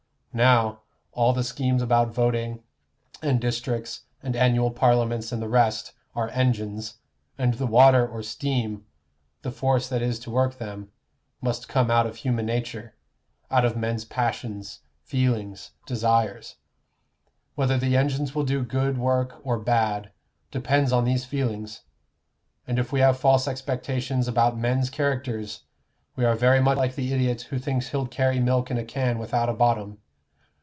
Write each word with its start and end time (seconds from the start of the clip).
Now, 0.33 0.79
all 1.11 1.33
the 1.33 1.43
schemes 1.43 1.81
about 1.81 2.13
voting, 2.13 2.63
and 3.21 3.41
districts, 3.41 4.03
and 4.23 4.33
annual 4.33 4.71
Parliaments, 4.71 5.33
and 5.33 5.41
the 5.41 5.49
rest, 5.49 5.91
are 6.15 6.29
engines, 6.29 6.99
and 7.37 7.55
the 7.55 7.67
water 7.67 8.07
or 8.07 8.23
steam 8.23 8.85
the 9.41 9.51
force 9.51 9.89
that 9.89 10.01
is 10.01 10.17
to 10.19 10.31
work 10.31 10.57
them 10.57 10.89
must 11.41 11.67
come 11.67 11.91
out 11.91 12.07
of 12.07 12.15
human 12.15 12.45
nature 12.45 12.95
out 13.51 13.65
of 13.65 13.75
men's 13.75 14.05
passions, 14.05 14.79
feelings, 15.03 15.71
desires. 15.85 16.55
Whether 17.55 17.77
the 17.77 17.97
engines 17.97 18.33
will 18.33 18.45
do 18.45 18.63
good 18.63 18.97
work 18.97 19.41
or 19.45 19.59
bad 19.59 20.13
depends 20.49 20.93
on 20.93 21.03
these 21.03 21.25
feelings; 21.25 21.81
and 22.65 22.79
if 22.79 22.93
we 22.93 23.01
have 23.01 23.19
false 23.19 23.49
expectations 23.49 24.29
about 24.29 24.57
men's 24.57 24.89
characters, 24.89 25.63
we 26.15 26.23
are 26.23 26.35
very 26.35 26.61
much 26.61 26.77
like 26.77 26.95
the 26.95 27.11
idiot 27.11 27.41
who 27.49 27.59
thinks 27.59 27.89
he'll 27.89 28.07
carry 28.07 28.39
milk 28.39 28.71
in 28.71 28.77
a 28.77 28.85
can 28.85 29.19
without 29.19 29.49
a 29.49 29.53
bottom. 29.53 29.97